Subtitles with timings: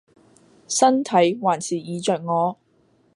[0.67, 2.57] 身體還是椅著我